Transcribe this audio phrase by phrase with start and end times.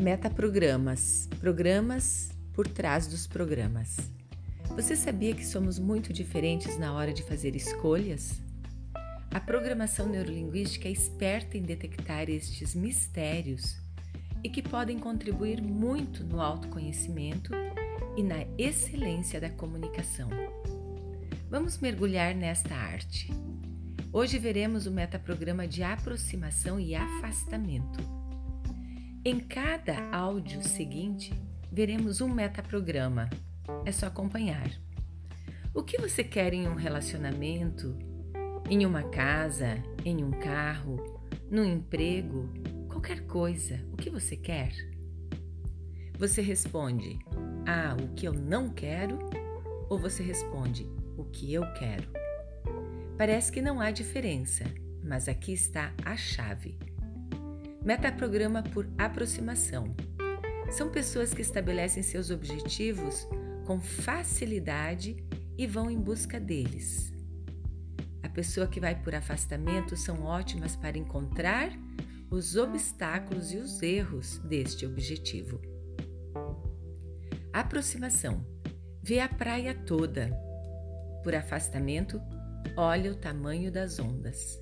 [0.00, 3.96] Metaprogramas programas por trás dos programas.
[4.76, 8.40] Você sabia que somos muito diferentes na hora de fazer escolhas?
[9.34, 13.76] A programação neurolinguística é esperta em detectar estes mistérios
[14.44, 17.50] e que podem contribuir muito no autoconhecimento
[18.16, 20.30] e na excelência da comunicação.
[21.50, 23.32] Vamos mergulhar nesta arte.
[24.12, 28.17] Hoje veremos o metaprograma de aproximação e afastamento.
[29.24, 31.34] Em cada áudio seguinte,
[31.70, 33.28] veremos um metaprograma.
[33.84, 34.70] É só acompanhar.
[35.74, 37.98] O que você quer em um relacionamento,
[38.70, 42.48] em uma casa, em um carro, num emprego,
[42.88, 43.84] qualquer coisa?
[43.92, 44.72] O que você quer?
[46.16, 47.18] Você responde:
[47.66, 49.18] Ah, o que eu não quero?
[49.90, 52.08] Ou você responde: O que eu quero?
[53.18, 54.64] Parece que não há diferença,
[55.02, 56.78] mas aqui está a chave.
[57.84, 59.94] Metaprograma por aproximação.
[60.70, 63.26] São pessoas que estabelecem seus objetivos
[63.66, 65.16] com facilidade
[65.56, 67.12] e vão em busca deles.
[68.22, 71.70] A pessoa que vai por afastamento são ótimas para encontrar
[72.30, 75.60] os obstáculos e os erros deste objetivo.
[77.52, 78.44] Aproximação.
[79.02, 80.30] Vê a praia toda.
[81.24, 82.20] Por afastamento,
[82.76, 84.60] Olha o tamanho das ondas.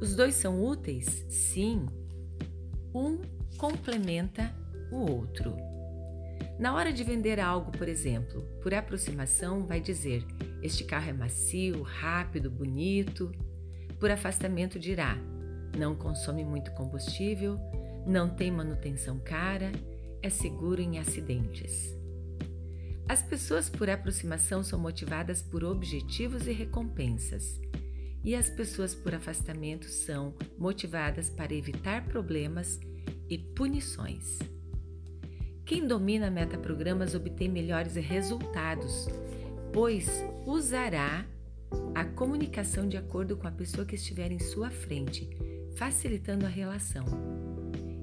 [0.00, 1.26] Os dois são úteis?
[1.28, 1.86] Sim.
[2.94, 3.18] Um
[3.56, 4.52] complementa
[4.90, 5.56] o outro.
[6.58, 10.24] Na hora de vender algo, por exemplo, por aproximação, vai dizer:
[10.62, 13.32] Este carro é macio, rápido, bonito.
[13.98, 15.16] Por afastamento, dirá:
[15.78, 17.58] Não consome muito combustível,
[18.06, 19.70] não tem manutenção cara,
[20.22, 21.96] é seguro em acidentes.
[23.08, 27.60] As pessoas por aproximação são motivadas por objetivos e recompensas,
[28.24, 32.78] e as pessoas por afastamento são motivadas para evitar problemas
[33.28, 34.38] e punições.
[35.64, 39.08] Quem domina metaprogramas obtém melhores resultados,
[39.72, 40.08] pois
[40.44, 41.24] usará
[41.94, 45.30] a comunicação de acordo com a pessoa que estiver em sua frente,
[45.76, 47.04] facilitando a relação.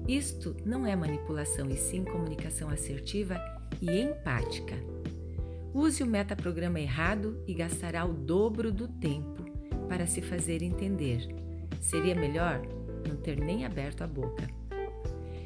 [0.08, 3.38] Isto não é manipulação, e sim comunicação assertiva
[3.82, 4.74] e empática.
[5.74, 9.47] Use o metaprograma errado e gastará o dobro do tempo
[9.88, 11.26] para se fazer entender.
[11.80, 12.60] Seria melhor
[13.08, 14.48] não ter nem aberto a boca.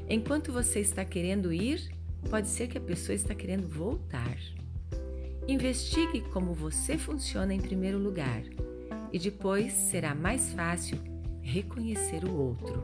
[0.08, 1.90] Enquanto você está querendo ir,
[2.28, 4.36] pode ser que a pessoa está querendo voltar.
[5.46, 8.42] Investigue como você funciona em primeiro lugar
[9.12, 10.98] e depois será mais fácil
[11.40, 12.82] reconhecer o outro.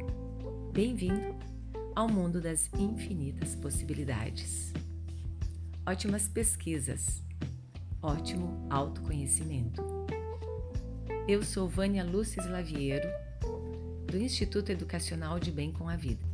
[0.72, 1.34] Bem-vindo
[1.94, 4.72] ao mundo das infinitas possibilidades.
[5.86, 7.22] Ótimas pesquisas
[8.02, 9.82] ótimo autoconhecimento.
[11.26, 13.08] Eu sou Vânia Lúcia Slaviero,
[14.06, 16.27] do Instituto Educacional de Bem com a Vida.